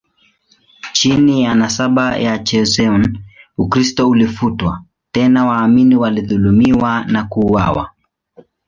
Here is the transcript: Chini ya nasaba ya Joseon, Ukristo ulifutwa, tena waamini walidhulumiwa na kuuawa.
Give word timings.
Chini 0.93 1.41
ya 1.43 1.55
nasaba 1.55 2.17
ya 2.17 2.37
Joseon, 2.37 3.19
Ukristo 3.57 4.09
ulifutwa, 4.09 4.81
tena 5.11 5.45
waamini 5.45 5.95
walidhulumiwa 5.95 7.05
na 7.05 7.23
kuuawa. 7.23 7.91